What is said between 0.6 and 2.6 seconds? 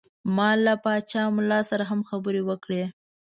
له پاچا ملا سره هم خبرې